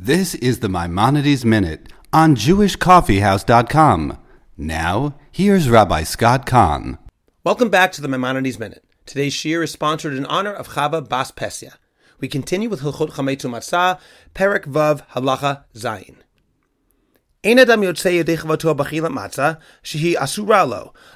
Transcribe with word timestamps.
This 0.00 0.36
is 0.36 0.60
the 0.60 0.68
Maimonides 0.68 1.44
Minute 1.44 1.92
on 2.12 2.36
JewishCoffeehouse.com. 2.36 4.18
Now, 4.56 5.18
here's 5.32 5.68
Rabbi 5.68 6.04
Scott 6.04 6.46
Kahn. 6.46 6.98
Welcome 7.42 7.68
back 7.68 7.90
to 7.92 8.00
the 8.00 8.06
Maimonides 8.06 8.60
Minute. 8.60 8.84
Today's 9.06 9.34
shiur 9.34 9.64
is 9.64 9.72
sponsored 9.72 10.14
in 10.14 10.24
honor 10.26 10.52
of 10.52 10.68
Chava 10.68 11.06
Bas 11.06 11.32
Pesya. 11.32 11.78
We 12.20 12.28
continue 12.28 12.68
with 12.68 12.82
Hilchot 12.82 13.10
Chametz 13.10 13.42
uMatzah, 13.42 13.98
Perek 14.36 14.66
Vav 14.66 15.04
Halacha 15.14 15.64
Zayin. 15.74 16.18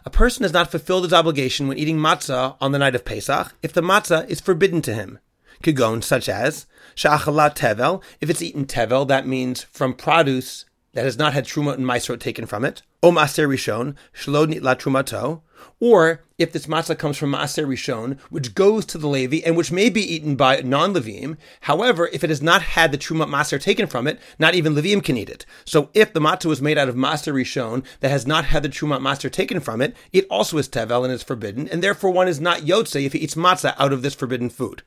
A 0.04 0.10
person 0.10 0.42
has 0.42 0.52
not 0.52 0.70
fulfilled 0.72 1.04
his 1.04 1.12
obligation 1.12 1.68
when 1.68 1.78
eating 1.78 1.98
matzah 1.98 2.56
on 2.60 2.72
the 2.72 2.80
night 2.80 2.96
of 2.96 3.04
Pesach 3.04 3.54
if 3.62 3.72
the 3.72 3.80
matzah 3.80 4.28
is 4.28 4.40
forbidden 4.40 4.82
to 4.82 4.92
him. 4.92 5.20
Kigon, 5.62 6.02
such 6.02 6.28
as 6.28 6.66
sha'achalat 6.94 7.56
tevel. 7.56 8.02
If 8.20 8.28
it's 8.28 8.42
eaten 8.42 8.66
tevel, 8.66 9.06
that 9.08 9.26
means 9.26 9.62
from 9.62 9.94
produce 9.94 10.64
that 10.92 11.04
has 11.04 11.18
not 11.18 11.32
had 11.32 11.46
truma 11.46 11.74
and 11.74 11.84
maasrot 11.84 12.20
taken 12.20 12.46
from 12.46 12.64
it. 12.64 12.82
O 13.02 13.10
maser 13.10 13.48
rishon 13.48 13.96
nitla 14.14 14.76
trumato. 14.78 15.40
Or 15.80 16.22
if 16.38 16.52
this 16.52 16.66
matzah 16.66 16.98
comes 16.98 17.16
from 17.16 17.32
maser 17.32 17.66
rishon, 17.66 18.18
which 18.30 18.54
goes 18.54 18.84
to 18.86 18.98
the 18.98 19.08
Levi 19.08 19.40
and 19.44 19.56
which 19.56 19.72
may 19.72 19.88
be 19.88 20.02
eaten 20.02 20.36
by 20.36 20.60
non-Levim. 20.60 21.36
However, 21.62 22.08
if 22.12 22.22
it 22.22 22.30
has 22.30 22.42
not 22.42 22.62
had 22.62 22.92
the 22.92 22.98
truma 22.98 23.26
maser 23.26 23.60
taken 23.60 23.86
from 23.86 24.06
it, 24.06 24.20
not 24.38 24.54
even 24.54 24.74
Levim 24.74 25.02
can 25.02 25.16
eat 25.16 25.30
it. 25.30 25.46
So 25.64 25.90
if 25.94 26.12
the 26.12 26.20
matzah 26.20 26.46
was 26.46 26.62
made 26.62 26.78
out 26.78 26.88
of 26.88 26.94
maser 26.94 27.32
rishon 27.32 27.84
that 28.00 28.10
has 28.10 28.26
not 28.26 28.46
had 28.46 28.62
the 28.62 28.68
truma 28.68 29.00
maser 29.00 29.30
taken 29.30 29.60
from 29.60 29.80
it, 29.80 29.96
it 30.12 30.26
also 30.30 30.58
is 30.58 30.68
tevel 30.68 31.04
and 31.04 31.12
is 31.12 31.22
forbidden, 31.22 31.68
and 31.68 31.82
therefore 31.82 32.10
one 32.10 32.28
is 32.28 32.40
not 32.40 32.60
yotze 32.60 33.04
if 33.04 33.12
he 33.12 33.20
eats 33.20 33.34
matzah 33.34 33.74
out 33.78 33.92
of 33.92 34.02
this 34.02 34.14
forbidden 34.14 34.50
food. 34.50 34.82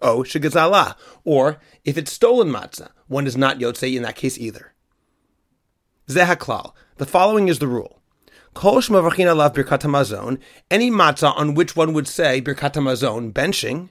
Oh, 0.00 0.18
o 0.18 0.22
shegazala. 0.22 0.96
Or 1.24 1.60
if 1.84 1.98
it's 1.98 2.12
stolen 2.12 2.48
matzah, 2.48 2.90
one 3.08 3.26
is 3.26 3.36
not 3.36 3.58
yotze 3.58 3.94
in 3.94 4.02
that 4.02 4.16
case 4.16 4.38
either. 4.38 4.72
Zehaklal. 6.08 6.72
The 6.96 7.06
following 7.06 7.48
is 7.48 7.58
the 7.58 7.68
rule. 7.68 8.00
Kol 8.54 8.78
shmavachina 8.80 9.36
lav 9.36 9.52
birkat 9.52 9.80
hamazon, 9.82 10.38
any 10.70 10.90
matzah 10.90 11.36
on 11.36 11.54
which 11.54 11.76
one 11.76 11.92
would 11.92 12.08
say 12.08 12.42
birkat 12.42 12.72
hamazon, 12.72 13.32
benching, 13.32 13.90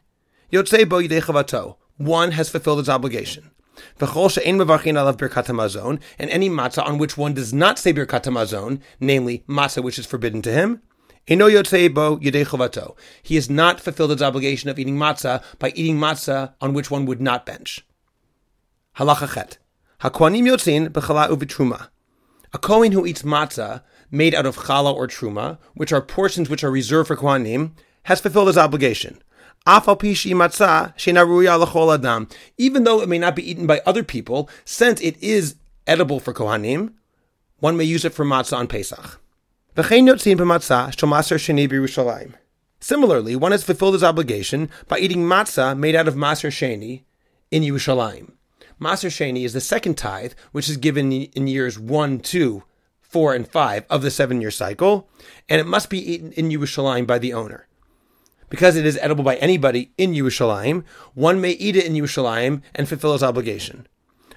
yotze 0.52 0.88
bo 0.88 0.98
yidei 0.98 1.22
chavato, 1.22 1.78
one 1.98 2.31
has 2.31 2.50
fulfilled 2.50 2.80
its 2.80 2.89
obligation. 2.89 3.52
V'chol 4.00 4.30
she'en 4.30 4.58
mavachina 4.58 5.05
lav 5.05 5.16
birkat 5.16 5.45
hamazon, 5.45 6.02
and 6.17 6.30
any 6.30 6.50
matzah 6.50 6.86
on 6.86 6.98
which 6.98 7.17
one 7.17 7.33
does 7.33 7.53
not 7.53 7.80
say 7.80 7.94
birkat 7.94 8.23
hamazon, 8.23 8.81
namely 9.00 9.45
matzah 9.48 9.81
which 9.81 9.98
is 9.98 10.05
forbidden 10.05 10.42
to 10.42 10.52
him, 10.52 10.81
He 11.30 11.35
has 13.35 13.49
not 13.52 13.80
fulfilled 13.80 14.09
his 14.09 14.22
obligation 14.23 14.67
of 14.67 14.80
eating 14.80 14.97
matzah 14.97 15.44
by 15.59 15.69
eating 15.75 15.97
matzah 15.97 16.53
on 16.59 16.73
which 16.73 16.89
one 16.89 17.05
would 17.05 17.21
not 17.21 17.45
bench. 17.45 17.86
Halacha 18.97 19.36
chet. 19.36 19.59
HaKohanim 20.02 20.47
yotzin. 20.47 21.88
A 22.52 22.58
Kohen 22.58 22.91
who 22.94 23.05
eats 23.05 23.21
matzah 23.21 23.83
made 24.09 24.33
out 24.33 24.47
of 24.47 24.58
challah 24.58 24.95
or 24.95 25.08
truma, 25.08 25.59
which 25.75 25.94
are 25.94 26.02
portions 26.02 26.49
which 26.49 26.63
are 26.63 26.71
reserved 26.71 27.09
for 27.09 27.16
Kohanim, 27.16 27.73
has 28.03 28.19
fulfilled 28.19 28.47
his 28.47 28.58
obligation. 28.58 29.21
Even 32.58 32.83
though 32.86 33.02
it 33.02 33.09
may 33.09 33.19
not 33.19 33.36
be 33.36 33.52
eaten 33.52 33.67
by 33.67 33.81
other 33.86 34.03
people, 34.03 34.49
since 34.66 34.99
it 35.02 35.21
is 35.21 35.58
edible 35.86 36.19
for 36.19 36.33
Kohanim, 36.33 36.93
one 37.59 37.77
may 37.77 37.83
use 37.83 38.03
it 38.03 38.16
for 38.16 38.25
matzah 38.25 38.58
on 38.58 38.66
Pesach. 38.66 39.19
Similarly, 42.81 43.36
one 43.36 43.52
has 43.52 43.64
fulfilled 43.64 43.94
his 43.94 44.03
obligation 44.03 44.70
by 44.88 45.00
eating 45.00 45.23
matzah 45.23 45.78
made 45.78 45.95
out 45.95 46.08
of 46.08 46.16
maser 46.16 46.50
sheni 46.50 47.03
in 47.52 47.64
Yerushalayim. 47.64 48.31
Maser 48.80 49.09
Sheni 49.09 49.44
is 49.44 49.52
the 49.52 49.59
second 49.59 49.98
tithe, 49.98 50.34
which 50.53 50.70
is 50.70 50.78
given 50.78 51.11
in 51.11 51.48
years 51.48 51.78
1, 51.78 52.20
2, 52.20 52.64
4, 53.02 53.34
and 53.34 53.48
5 53.48 53.86
of 53.89 54.02
the 54.02 54.11
seven 54.11 54.39
year 54.39 54.52
cycle, 54.52 55.09
and 55.50 55.59
it 55.59 55.67
must 55.67 55.89
be 55.89 56.00
eaten 56.00 56.31
in 56.33 56.50
Yerushalayim 56.50 57.06
by 57.06 57.20
the 57.20 57.33
owner. 57.33 57.67
Because 58.49 58.77
it 58.77 58.86
is 58.86 58.98
edible 59.02 59.23
by 59.23 59.36
anybody 59.36 59.92
in 59.98 60.14
Yerushalayim, 60.14 60.86
one 61.14 61.42
may 61.42 61.52
eat 61.52 61.76
it 61.76 61.86
in 61.86 61.93
Yerushalayim 61.93 62.61
and 62.73 62.88
fulfill 62.88 63.14
his 63.14 63.23
obligation. 63.23 63.86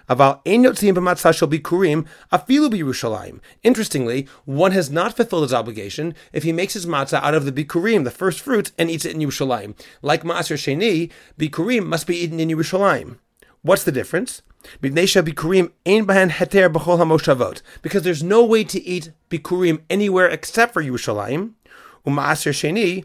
Aval 0.08 0.40
ein 0.46 0.64
yotzim 0.64 0.94
b'matzah 0.94 1.48
bikurim 1.48 2.06
afilu 2.32 2.70
b'Yerushalayim. 2.70 3.40
Interestingly, 3.62 4.26
one 4.44 4.72
has 4.72 4.90
not 4.90 5.16
fulfilled 5.16 5.44
his 5.44 5.54
obligation 5.54 6.14
if 6.32 6.42
he 6.42 6.52
makes 6.52 6.74
his 6.74 6.86
matzah 6.86 7.22
out 7.22 7.34
of 7.34 7.44
the 7.44 7.52
bikurim, 7.52 8.04
the 8.04 8.10
first 8.10 8.40
fruits, 8.40 8.72
and 8.78 8.90
eats 8.90 9.04
it 9.04 9.14
in 9.14 9.20
Yerushalayim. 9.20 9.74
Like 10.02 10.22
Maaser 10.24 10.56
Sheni, 10.56 11.10
bikurim 11.38 11.86
must 11.86 12.06
be 12.06 12.16
eaten 12.16 12.40
in 12.40 12.48
Yerushalayim. 12.48 13.18
What's 13.62 13.84
the 13.84 13.92
difference? 13.92 14.42
Because 14.80 14.94
there's 18.02 18.22
no 18.22 18.44
way 18.44 18.64
to 18.64 18.80
eat 18.80 19.12
bikurim 19.30 19.80
anywhere 19.90 20.28
except 20.28 20.72
for 20.72 20.82
Yerushalayim. 20.82 21.52
Whereas 22.04 22.44
Maser 22.44 23.04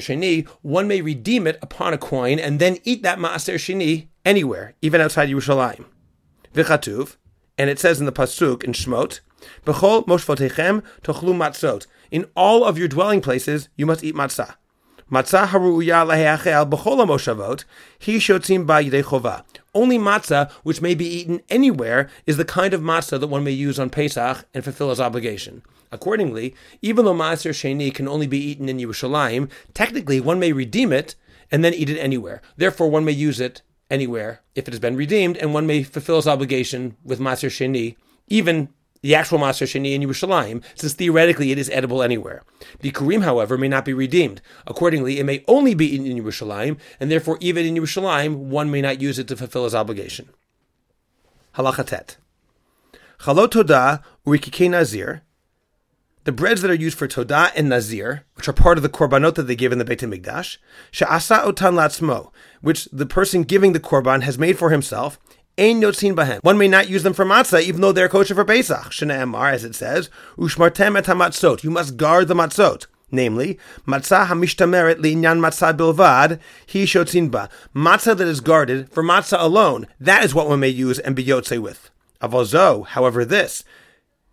Sheni, 0.00 0.48
one 0.62 0.88
may 0.88 1.00
redeem 1.02 1.46
it 1.46 1.58
upon 1.60 1.92
a 1.92 1.98
coin 1.98 2.38
and 2.38 2.58
then 2.58 2.78
eat 2.84 3.02
that 3.02 3.18
Maser 3.18 3.56
Sheni 3.56 4.08
anywhere, 4.24 4.74
even 4.80 5.00
outside 5.00 5.28
Yerushalayim. 5.28 5.84
V'chatuv, 6.54 7.16
and 7.58 7.68
it 7.68 7.78
says 7.78 8.00
in 8.00 8.06
the 8.06 8.12
pasuk 8.12 8.64
in 8.64 8.72
Shmot, 8.72 9.20
"B'chol 9.66 10.06
moshvotechem 10.06 10.82
tochlu 11.02 11.34
matzot." 11.34 11.86
In 12.10 12.26
all 12.34 12.64
of 12.64 12.78
your 12.78 12.88
dwelling 12.88 13.20
places, 13.20 13.68
you 13.76 13.84
must 13.84 14.02
eat 14.02 14.14
matzah. 14.14 14.54
Matzah 15.10 15.48
haruya 15.48 16.06
leheachel 16.06 16.70
b'chol 16.70 17.06
moshavot, 17.06 17.64
he 17.98 18.16
shotzim 18.16 18.66
ba 18.66 18.82
chova. 19.02 19.44
Only 19.74 19.98
matzah, 19.98 20.50
which 20.62 20.80
may 20.80 20.94
be 20.94 21.06
eaten 21.06 21.42
anywhere, 21.50 22.08
is 22.26 22.36
the 22.36 22.44
kind 22.44 22.72
of 22.72 22.80
matzah 22.80 23.20
that 23.20 23.26
one 23.26 23.44
may 23.44 23.50
use 23.50 23.78
on 23.78 23.90
Pesach 23.90 24.46
and 24.54 24.64
fulfill 24.64 24.90
his 24.90 25.00
obligation. 25.00 25.62
Accordingly, 25.92 26.54
even 26.82 27.04
though 27.04 27.14
Maaser 27.14 27.50
Sheni 27.50 27.94
can 27.94 28.08
only 28.08 28.26
be 28.26 28.38
eaten 28.38 28.68
in 28.68 28.78
Yerushalayim, 28.78 29.50
technically 29.74 30.20
one 30.20 30.40
may 30.40 30.52
redeem 30.52 30.92
it 30.92 31.14
and 31.52 31.62
then 31.62 31.74
eat 31.74 31.90
it 31.90 32.00
anywhere. 32.00 32.42
Therefore, 32.56 32.90
one 32.90 33.04
may 33.04 33.12
use 33.12 33.40
it 33.40 33.62
anywhere 33.90 34.40
if 34.54 34.66
it 34.66 34.72
has 34.72 34.80
been 34.80 34.96
redeemed, 34.96 35.36
and 35.36 35.54
one 35.54 35.66
may 35.66 35.82
fulfill 35.82 36.16
his 36.16 36.26
obligation 36.26 36.96
with 37.04 37.20
Maaser 37.20 37.48
Sheni, 37.48 37.96
even 38.26 38.70
the 39.04 39.14
actual 39.14 39.38
Maser 39.38 39.66
Sheni 39.66 39.92
in 39.92 40.00
Yerushalayim, 40.00 40.62
since 40.74 40.94
theoretically 40.94 41.52
it 41.52 41.58
is 41.58 41.68
edible 41.68 42.02
anywhere. 42.02 42.42
Bikurim, 42.82 43.22
however, 43.22 43.58
may 43.58 43.68
not 43.68 43.84
be 43.84 43.92
redeemed. 43.92 44.40
Accordingly, 44.66 45.18
it 45.18 45.24
may 45.24 45.44
only 45.46 45.74
be 45.74 45.94
eaten 45.94 46.06
in 46.06 46.24
Yerushalayim, 46.24 46.78
and 46.98 47.10
therefore 47.10 47.36
even 47.42 47.66
in 47.66 47.74
Yerushalayim, 47.74 48.34
one 48.34 48.70
may 48.70 48.80
not 48.80 49.02
use 49.02 49.18
it 49.18 49.28
to 49.28 49.36
fulfill 49.36 49.64
his 49.64 49.74
obligation. 49.74 50.30
Halachatet. 51.56 52.16
Chalot 53.18 53.48
Todah 53.48 54.02
Urikike 54.26 54.70
Nazir. 54.70 55.20
The 56.24 56.32
breads 56.32 56.62
that 56.62 56.70
are 56.70 56.74
used 56.74 56.96
for 56.96 57.06
Todah 57.06 57.52
and 57.54 57.68
Nazir, 57.68 58.24
which 58.36 58.48
are 58.48 58.54
part 58.54 58.78
of 58.78 58.82
the 58.82 58.88
korbanot 58.88 59.34
that 59.34 59.42
they 59.42 59.54
give 59.54 59.70
in 59.70 59.78
the 59.78 59.84
Beit 59.84 60.00
HaMikdash, 60.00 60.56
Sha'asa 60.90 61.44
Otan 61.44 61.74
Latzmo, 61.74 62.32
which 62.62 62.86
the 62.86 63.04
person 63.04 63.42
giving 63.42 63.74
the 63.74 63.80
korban 63.80 64.22
has 64.22 64.38
made 64.38 64.58
for 64.58 64.70
himself, 64.70 65.20
Ein 65.56 65.80
yotzin 65.80 66.16
bahem. 66.16 66.42
One 66.42 66.58
may 66.58 66.66
not 66.66 66.88
use 66.88 67.04
them 67.04 67.12
for 67.12 67.24
matzah, 67.24 67.62
even 67.62 67.80
though 67.80 67.92
they're 67.92 68.08
kosher 68.08 68.34
for 68.34 68.44
Pesach. 68.44 68.90
Shneemar, 68.90 69.52
as 69.52 69.62
it 69.62 69.76
says, 69.76 70.10
ushmartem 70.36 70.98
et 70.98 71.04
hamatzot. 71.04 71.62
You 71.62 71.70
must 71.70 71.96
guard 71.96 72.26
the 72.26 72.34
matzot. 72.34 72.86
Namely, 73.12 73.60
matzah 73.86 74.26
hamishtameret 74.26 74.96
li'inyan 74.96 75.38
matzah 75.38 75.72
bilvad, 75.72 76.40
he 76.66 76.82
shotzin 76.82 77.30
ba. 77.30 77.48
Matzah 77.72 78.16
that 78.16 78.26
is 78.26 78.40
guarded 78.40 78.90
for 78.90 79.04
matzah 79.04 79.40
alone. 79.40 79.86
That 80.00 80.24
is 80.24 80.34
what 80.34 80.48
one 80.48 80.58
may 80.58 80.70
use 80.70 80.98
and 80.98 81.14
be 81.14 81.24
yotze 81.24 81.62
with. 81.62 81.88
Avozo, 82.20 82.84
however, 82.84 83.24
this, 83.24 83.62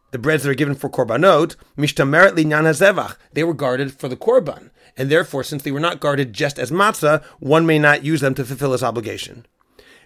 the 0.10 0.18
breads 0.18 0.42
that 0.42 0.50
are 0.50 0.56
given 0.56 0.74
for 0.74 0.90
korbanot, 0.90 1.56
mishtameret 1.78 2.32
li'inyan 2.32 2.64
hazevach. 2.64 3.18
They 3.34 3.44
were 3.44 3.54
guarded 3.54 3.94
for 3.94 4.08
the 4.08 4.18
korban. 4.18 4.72
And 4.98 5.12
therefore, 5.12 5.44
since 5.44 5.62
they 5.62 5.72
were 5.72 5.80
not 5.80 6.00
guarded 6.00 6.34
just 6.34 6.58
as 6.58 6.72
matzah, 6.72 7.24
one 7.40 7.68
may 7.68 7.78
not 7.78 8.04
use 8.04 8.22
them 8.22 8.34
to 8.34 8.44
fulfill 8.44 8.72
his 8.72 8.82
obligation. 8.82 9.46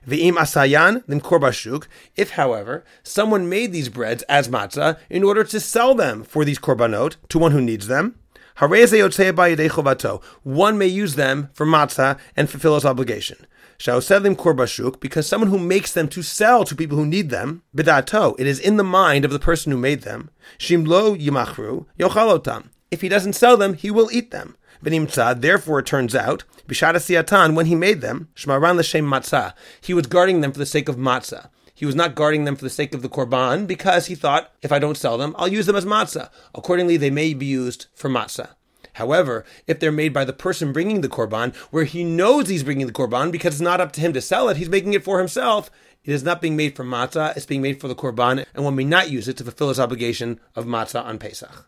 V'im 0.07 0.33
asayan, 0.33 1.03
then 1.07 1.21
korbashuk. 1.21 1.87
If, 2.15 2.31
however, 2.31 2.83
someone 3.03 3.49
made 3.49 3.71
these 3.71 3.89
breads 3.89 4.23
as 4.23 4.47
matzah 4.47 4.97
in 5.09 5.23
order 5.23 5.43
to 5.43 5.59
sell 5.59 5.95
them 5.95 6.23
for 6.23 6.45
these 6.45 6.59
korbanot 6.59 7.15
to 7.29 7.39
one 7.39 7.51
who 7.51 7.61
needs 7.61 7.87
them, 7.87 8.15
one 8.57 10.77
may 10.77 10.87
use 10.87 11.15
them 11.15 11.49
for 11.53 11.65
matzah 11.65 12.17
and 12.37 12.49
fulfill 12.49 12.75
his 12.75 12.85
obligation. 12.85 13.45
Shaoselim 13.77 14.37
korbashuk, 14.37 15.01
because 15.01 15.27
someone 15.27 15.49
who 15.49 15.59
makes 15.59 15.91
them 15.91 16.07
to 16.07 16.21
sell 16.21 16.63
to 16.63 16.75
people 16.75 16.97
who 16.97 17.05
need 17.05 17.29
them, 17.29 17.63
bidato, 17.75 18.35
it 18.39 18.47
is 18.47 18.59
in 18.59 18.77
the 18.77 18.83
mind 18.83 19.25
of 19.25 19.31
the 19.31 19.39
person 19.39 19.71
who 19.71 19.77
made 19.77 20.03
them. 20.03 20.29
Shimlo 20.57 21.21
yimachru 21.21 21.85
yochalotam. 21.99 22.69
If 22.91 23.01
he 23.01 23.09
doesn't 23.09 23.33
sell 23.33 23.57
them, 23.57 23.73
he 23.73 23.91
will 23.91 24.09
eat 24.11 24.31
them. 24.31 24.55
Therefore 24.81 25.79
it 25.79 25.85
turns 25.85 26.15
out, 26.15 26.43
bishara 26.67 26.95
siatan, 26.95 27.55
when 27.55 27.65
he 27.65 27.75
made 27.75 28.01
them, 28.01 28.29
shmaran 28.35 28.77
l'shem 28.77 29.05
matzah, 29.05 29.53
he 29.81 29.93
was 29.93 30.07
guarding 30.07 30.41
them 30.41 30.51
for 30.51 30.59
the 30.59 30.65
sake 30.65 30.87
of 30.87 30.95
matzah. 30.95 31.49
He 31.73 31.85
was 31.85 31.95
not 31.95 32.15
guarding 32.15 32.45
them 32.45 32.55
for 32.55 32.63
the 32.63 32.69
sake 32.69 32.93
of 32.93 33.01
the 33.01 33.09
korban 33.09 33.67
because 33.67 34.05
he 34.05 34.15
thought, 34.15 34.53
if 34.61 34.71
I 34.71 34.79
don't 34.79 34.97
sell 34.97 35.17
them, 35.17 35.35
I'll 35.37 35.47
use 35.47 35.65
them 35.65 35.75
as 35.75 35.85
matzah. 35.85 36.29
Accordingly, 36.53 36.97
they 36.97 37.09
may 37.09 37.33
be 37.33 37.45
used 37.45 37.87
for 37.93 38.09
matzah. 38.09 38.51
However, 38.93 39.43
if 39.67 39.79
they're 39.79 39.91
made 39.91 40.13
by 40.13 40.23
the 40.23 40.31
person 40.31 40.71
bringing 40.71 41.01
the 41.01 41.09
korban, 41.09 41.53
where 41.71 41.83
he 41.83 42.05
knows 42.05 42.47
he's 42.47 42.63
bringing 42.63 42.87
the 42.87 42.93
korban 42.93 43.29
because 43.29 43.55
it's 43.55 43.61
not 43.61 43.81
up 43.81 43.91
to 43.93 44.01
him 44.01 44.13
to 44.13 44.21
sell 44.21 44.47
it, 44.47 44.55
he's 44.55 44.69
making 44.69 44.93
it 44.93 45.03
for 45.03 45.19
himself. 45.19 45.69
It 46.05 46.13
is 46.13 46.23
not 46.23 46.39
being 46.39 46.55
made 46.55 46.77
for 46.77 46.85
matzah; 46.85 47.35
it's 47.35 47.45
being 47.45 47.61
made 47.61 47.81
for 47.81 47.89
the 47.89 47.95
korban, 47.95 48.45
and 48.53 48.63
one 48.63 48.75
may 48.75 48.85
not 48.85 49.09
use 49.09 49.27
it 49.27 49.35
to 49.37 49.43
fulfill 49.43 49.69
his 49.69 49.79
obligation 49.79 50.39
of 50.55 50.65
matzah 50.65 51.03
on 51.03 51.17
Pesach. 51.17 51.67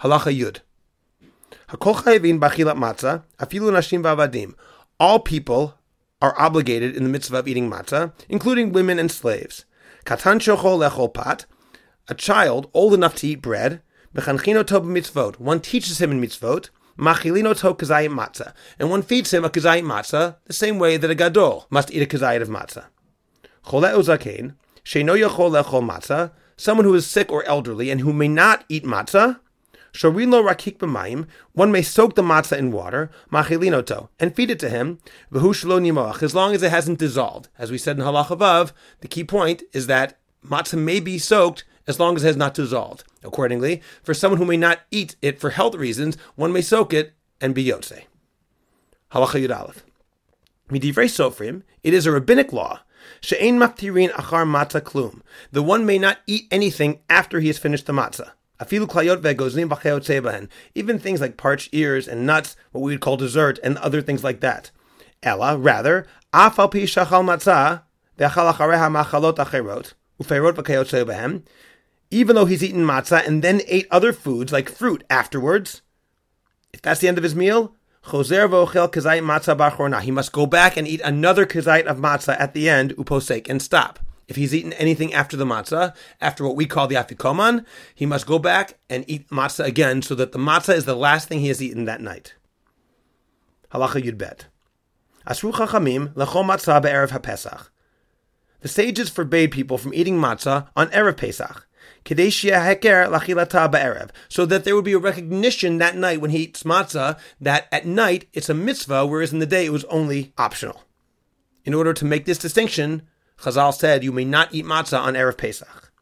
Halacha 0.00 0.32
Yud. 0.36 0.60
All 4.98 5.18
people 5.18 5.74
are 6.22 6.40
obligated 6.40 6.96
in 6.96 7.02
the 7.02 7.08
mitzvah 7.08 7.38
of 7.38 7.48
eating 7.48 7.70
matzah, 7.70 8.12
including 8.28 8.72
women 8.72 8.98
and 8.98 9.10
slaves. 9.10 9.64
Katan 10.04 10.38
shochol 10.38 10.88
lechol 10.88 11.44
a 12.08 12.14
child 12.14 12.70
old 12.72 12.94
enough 12.94 13.16
to 13.16 13.26
eat 13.26 13.42
bread, 13.42 13.82
Mechanchino 14.16 14.66
to 14.66 14.80
mitzvot. 14.80 15.38
One 15.38 15.60
teaches 15.60 16.00
him 16.00 16.10
in 16.10 16.20
mitzvot. 16.20 16.70
Machilino 16.98 17.54
to 17.58 17.74
kazayim 17.74 18.14
matzah. 18.14 18.54
And 18.78 18.88
one 18.88 19.02
feeds 19.02 19.34
him 19.34 19.44
a 19.44 19.50
kazayim 19.50 19.84
matzah 19.84 20.36
the 20.46 20.54
same 20.54 20.78
way 20.78 20.96
that 20.96 21.10
a 21.10 21.14
gadol 21.14 21.66
must 21.68 21.92
eat 21.92 22.02
a 22.02 22.06
kazayit 22.06 22.40
of 22.40 22.48
matzah. 22.48 22.86
Chole 23.66 23.92
uzakein. 23.92 24.54
Sheino 24.84 25.20
yachol 25.20 25.62
lechol 25.62 25.86
matzah. 25.86 26.32
Someone 26.56 26.86
who 26.86 26.94
is 26.94 27.06
sick 27.06 27.30
or 27.30 27.44
elderly 27.44 27.90
and 27.90 28.00
who 28.00 28.14
may 28.14 28.28
not 28.28 28.64
eat 28.70 28.84
matzah. 28.84 29.40
Shorilo 29.96 30.46
rakik 30.46 30.76
b'mayim. 30.76 31.26
One 31.52 31.72
may 31.72 31.80
soak 31.80 32.16
the 32.16 32.22
matzah 32.22 32.58
in 32.58 32.70
water. 32.70 33.10
Machilino 33.32 33.84
to. 33.86 34.10
And 34.20 34.36
feed 34.36 34.50
it 34.50 34.58
to 34.58 34.68
him. 34.68 34.98
V'hu 35.32 35.54
shlo. 35.54 36.22
As 36.22 36.34
long 36.34 36.54
as 36.54 36.62
it 36.62 36.70
hasn't 36.70 36.98
dissolved. 36.98 37.48
As 37.58 37.70
we 37.70 37.78
said 37.78 37.96
in 37.96 38.04
halach 38.04 38.30
above, 38.30 38.74
the 39.00 39.08
key 39.08 39.24
point 39.24 39.62
is 39.72 39.86
that 39.86 40.18
matzah 40.46 40.78
may 40.78 41.00
be 41.00 41.18
soaked 41.18 41.64
as 41.86 41.98
long 41.98 42.14
as 42.14 42.24
it 42.24 42.26
has 42.26 42.36
not 42.36 42.52
dissolved. 42.52 43.04
Accordingly, 43.24 43.80
for 44.02 44.12
someone 44.12 44.38
who 44.38 44.44
may 44.44 44.58
not 44.58 44.80
eat 44.90 45.16
it 45.22 45.40
for 45.40 45.48
health 45.50 45.74
reasons, 45.74 46.18
one 46.34 46.52
may 46.52 46.60
soak 46.60 46.92
it 46.92 47.14
and 47.40 47.54
be 47.54 47.64
yotze. 47.64 48.04
Halacha 49.12 49.42
Yud 49.42 49.58
Aleph. 49.58 49.82
Midivrei 50.68 51.06
Sofrim, 51.06 51.62
it 51.82 51.94
is 51.94 52.04
a 52.04 52.12
rabbinic 52.12 52.52
law. 52.52 52.80
She'ein 53.22 53.58
maktirin 53.58 54.10
achar 54.10 54.44
matzah 54.44 54.82
klum. 54.82 55.22
The 55.52 55.62
one 55.62 55.86
may 55.86 55.98
not 55.98 56.18
eat 56.26 56.48
anything 56.50 57.00
after 57.08 57.40
he 57.40 57.46
has 57.46 57.56
finished 57.56 57.86
the 57.86 57.94
matzah. 57.94 58.32
Afilu 58.60 58.86
klayot 58.86 59.20
ve'gozlim 59.20 59.68
b'cheot 59.68 60.48
Even 60.74 60.98
things 60.98 61.20
like 61.20 61.36
parched 61.36 61.68
ears 61.72 62.08
and 62.08 62.26
nuts, 62.26 62.56
what 62.72 62.80
we 62.80 62.92
would 62.92 63.00
call 63.00 63.16
dessert, 63.16 63.58
and 63.62 63.76
other 63.78 64.00
things 64.00 64.24
like 64.24 64.40
that. 64.40 64.70
Ella, 65.22 65.56
rather, 65.56 66.06
afal 66.32 66.70
pi 66.70 66.80
shachal 66.80 67.24
matzah 67.24 67.82
ve'achal 68.18 68.52
achareha 68.52 69.04
machalot 69.04 69.36
acherot 69.36 69.92
uferot 70.22 70.54
v'cheot 70.54 71.42
even 72.10 72.36
though 72.36 72.44
he's 72.44 72.62
eaten 72.62 72.84
matzah 72.84 73.26
and 73.26 73.42
then 73.42 73.60
ate 73.66 73.88
other 73.90 74.12
foods 74.12 74.52
like 74.52 74.70
fruit 74.70 75.02
afterwards, 75.10 75.82
if 76.72 76.80
that's 76.80 77.00
the 77.00 77.08
end 77.08 77.18
of 77.18 77.24
his 77.24 77.34
meal, 77.34 77.74
he 78.10 80.10
must 80.10 80.32
go 80.32 80.46
back 80.46 80.76
and 80.76 80.86
eat 80.86 81.00
another 81.00 81.44
kazait 81.44 81.86
of 81.86 81.98
matzah 81.98 82.38
at 82.38 82.54
the 82.54 82.68
end, 82.68 82.96
uposek, 82.96 83.48
and 83.48 83.60
stop. 83.60 83.98
If 84.28 84.36
he's 84.36 84.54
eaten 84.54 84.72
anything 84.74 85.14
after 85.14 85.36
the 85.36 85.44
matzah, 85.44 85.94
after 86.20 86.44
what 86.44 86.56
we 86.56 86.66
call 86.66 86.88
the 86.88 86.96
afikoman, 86.96 87.64
he 87.94 88.06
must 88.06 88.26
go 88.26 88.38
back 88.38 88.78
and 88.90 89.04
eat 89.06 89.28
matzah 89.30 89.64
again 89.64 90.02
so 90.02 90.14
that 90.16 90.32
the 90.32 90.38
matzah 90.38 90.74
is 90.74 90.84
the 90.84 90.96
last 90.96 91.28
thing 91.28 91.40
he 91.40 91.48
has 91.48 91.62
eaten 91.62 91.84
that 91.84 92.00
night. 92.00 92.34
Halacha 93.72 94.02
Yud 94.02 94.18
Bet. 94.18 94.46
Asru 95.26 95.52
chachamim 95.52 96.12
lechol 96.14 96.44
matzah 96.44 96.82
be'erev 96.82 97.10
haPesach. 97.10 97.68
The 98.60 98.68
sages 98.68 99.10
forbade 99.10 99.52
people 99.52 99.78
from 99.78 99.94
eating 99.94 100.18
matzah 100.18 100.68
on 100.74 100.88
erev 100.88 101.16
Pesach 101.16 101.66
Kadeshia 102.04 102.62
Heker 102.64 103.10
Lachilata 103.10 103.70
Ba'erev, 103.70 104.10
so 104.28 104.46
that 104.46 104.64
there 104.64 104.76
would 104.76 104.84
be 104.84 104.92
a 104.92 104.98
recognition 104.98 105.78
that 105.78 105.96
night 105.96 106.20
when 106.20 106.30
he 106.30 106.44
eats 106.44 106.62
matzah 106.62 107.18
that 107.40 107.66
at 107.72 107.84
night 107.84 108.28
it's 108.32 108.48
a 108.48 108.54
mitzvah, 108.54 109.06
whereas 109.06 109.32
in 109.32 109.40
the 109.40 109.46
day 109.46 109.66
it 109.66 109.72
was 109.72 109.84
only 109.86 110.32
optional. 110.38 110.82
In 111.64 111.74
order 111.74 111.92
to 111.92 112.04
make 112.04 112.24
this 112.24 112.38
distinction, 112.38 113.02
Chazal 113.40 113.74
said 113.74 114.02
you 114.02 114.12
may 114.12 114.24
not 114.24 114.54
eat 114.54 114.64
matzah 114.64 115.00
on 115.00 115.14
Erev 115.14 115.36
Pesach. 115.36 115.92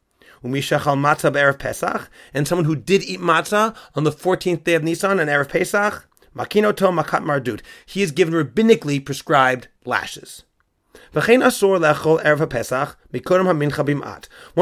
Umishachal 0.43 0.97
matzah 0.97 1.33
be'erev 1.33 1.59
Pesach, 1.59 2.09
and 2.33 2.47
someone 2.47 2.65
who 2.65 2.75
did 2.75 3.03
eat 3.03 3.19
matzah 3.19 3.75
on 3.95 4.03
the 4.03 4.11
14th 4.11 4.63
day 4.63 4.75
of 4.75 4.83
Nisan 4.83 5.19
on 5.19 5.27
Erev 5.27 5.49
Pesach, 5.49 6.07
makinoto 6.35 6.97
makat 6.97 7.23
mardut, 7.23 7.61
he 7.85 8.01
is 8.01 8.11
given 8.11 8.33
rabbinically 8.33 9.03
prescribed 9.03 9.67
lashes. 9.85 10.43
One 11.11 11.43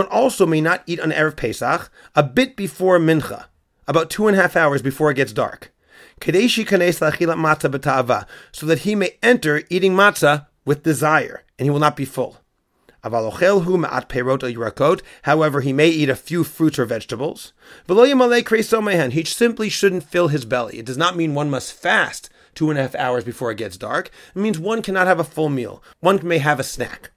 also 0.07 0.45
may 0.45 0.61
not 0.61 0.83
eat 0.85 0.99
on 0.99 1.11
Erev 1.11 1.35
Pesach 1.35 1.91
a 2.15 2.23
bit 2.23 2.55
before 2.55 2.99
Mincha, 2.99 3.45
about 3.87 4.09
two 4.09 4.27
and 4.27 4.37
a 4.37 4.41
half 4.41 4.55
hours 4.55 4.81
before 4.81 5.11
it 5.11 5.15
gets 5.15 5.33
dark. 5.33 5.73
So 6.21 6.31
that 6.31 6.41
he 8.81 8.95
may 8.95 9.17
enter 9.21 9.63
eating 9.69 9.93
matzah 9.93 10.47
with 10.63 10.83
desire, 10.83 11.43
and 11.57 11.65
he 11.65 11.69
will 11.69 11.79
not 11.79 11.95
be 11.95 12.05
full. 12.05 12.37
However, 15.23 15.61
he 15.61 15.73
may 15.73 15.89
eat 15.89 16.09
a 16.09 16.15
few 16.15 16.43
fruits 16.43 16.79
or 16.79 16.85
vegetables. 16.85 17.53
He 17.87 19.23
simply 19.25 19.69
shouldn't 19.69 20.03
fill 20.03 20.29
his 20.29 20.45
belly. 20.45 20.79
It 20.79 20.85
does 20.85 20.97
not 20.97 21.17
mean 21.17 21.35
one 21.35 21.49
must 21.49 21.73
fast 21.73 22.29
two 22.55 22.69
and 22.69 22.79
a 22.79 22.83
half 22.83 22.95
hours 22.95 23.23
before 23.23 23.51
it 23.51 23.57
gets 23.57 23.77
dark. 23.77 24.09
It 24.35 24.39
means 24.39 24.57
one 24.59 24.81
cannot 24.81 25.07
have 25.07 25.19
a 25.19 25.23
full 25.23 25.49
meal. 25.49 25.83
One 25.99 26.19
may 26.25 26.37
have 26.37 26.59
a 26.59 26.63
snack. 26.63 27.11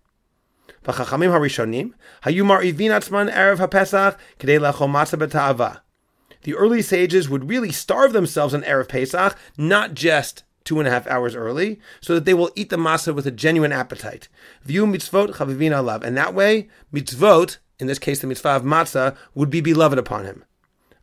The 6.43 6.55
early 6.55 6.81
sages 6.81 7.29
would 7.29 7.49
really 7.49 7.73
starve 7.73 8.13
themselves 8.13 8.55
on 8.55 8.63
Erev 8.63 8.89
Pesach, 8.89 9.37
not 9.59 9.95
just 9.95 10.45
two 10.67 10.79
and 10.79 10.87
a 10.87 10.91
half 10.91 11.07
hours 11.07 11.35
early, 11.35 11.81
so 12.03 12.15
that 12.15 12.27
they 12.27 12.35
will 12.35 12.51
eat 12.55 12.69
the 12.69 12.77
matzah 12.77 13.15
with 13.15 13.27
a 13.27 13.31
genuine 13.31 13.73
appetite. 13.73 14.29
View 14.65 14.85
mitzvot 14.85 15.37
chavivin 15.37 15.73
alav, 15.73 16.05
and 16.05 16.15
that 16.19 16.35
way, 16.35 16.69
mitzvot, 16.93 17.57
in 17.79 17.87
this 17.87 17.99
case 17.99 18.21
the 18.21 18.27
mitzvah 18.27 18.57
of 18.57 18.63
matzah, 18.63 19.17
would 19.35 19.49
be 19.49 19.63
beloved 19.63 19.99
upon 19.99 20.27
him. 20.27 20.45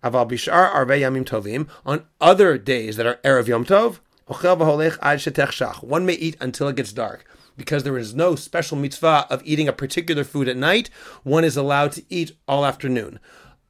Aval 0.04 0.30
bishar 0.30 0.72
arve 0.72 0.90
yamim 0.90 1.26
tovim, 1.26 1.68
on 1.86 2.06
other 2.22 2.60
days 2.60 2.98
that 2.98 3.08
are 3.08 3.20
Erev 3.24 3.48
Yom 3.48 3.66
Tov, 3.66 4.00
one 5.88 6.06
may 6.06 6.14
eat 6.14 6.38
until 6.40 6.68
it 6.68 6.76
gets 6.76 6.94
dark. 6.94 7.26
Because 7.58 7.84
there 7.84 7.98
is 7.98 8.16
no 8.16 8.36
special 8.36 8.78
mitzvah 8.78 9.28
of 9.30 9.42
eating 9.46 9.68
a 9.68 9.74
particular 9.74 10.24
food 10.24 10.48
at 10.48 10.58
night, 10.58 10.90
one 11.24 11.44
is 11.44 11.58
allowed 11.58 11.92
to 11.94 12.04
eat 12.10 12.32
all 12.48 12.66
afternoon. 12.66 13.20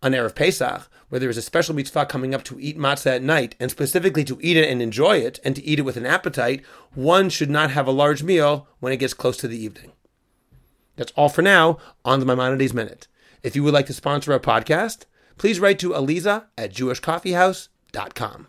On 0.03 0.11
Erev 0.11 0.35
Pesach, 0.35 0.89
where 1.09 1.19
there 1.19 1.29
is 1.29 1.37
a 1.37 1.41
special 1.41 1.73
mitzvah 1.73 2.05
coming 2.05 2.35
up 2.35 2.43
to 2.43 2.59
eat 2.59 2.77
matzah 2.77 3.15
at 3.15 3.23
night, 3.23 3.55
and 3.59 3.71
specifically 3.71 4.23
to 4.25 4.37
eat 4.41 4.57
it 4.57 4.69
and 4.69 4.81
enjoy 4.81 5.17
it, 5.17 5.39
and 5.43 5.55
to 5.55 5.63
eat 5.63 5.79
it 5.79 5.83
with 5.83 5.97
an 5.97 6.05
appetite, 6.05 6.61
one 6.93 7.29
should 7.29 7.49
not 7.49 7.71
have 7.71 7.87
a 7.87 7.91
large 7.91 8.21
meal 8.21 8.67
when 8.79 8.91
it 8.91 8.97
gets 8.97 9.13
close 9.13 9.37
to 9.37 9.47
the 9.47 9.57
evening. 9.57 9.93
That's 10.97 11.13
all 11.13 11.29
for 11.29 11.41
now 11.41 11.77
on 12.03 12.19
the 12.19 12.25
Maimonides 12.25 12.73
Minute. 12.73 13.07
If 13.41 13.55
you 13.55 13.63
would 13.63 13.73
like 13.73 13.87
to 13.87 13.93
sponsor 13.93 14.33
our 14.33 14.39
podcast, 14.39 15.05
please 15.37 15.59
write 15.59 15.79
to 15.79 15.91
Aliza 15.91 16.45
at 16.57 16.73
jewishcoffeehouse.com. 16.73 18.47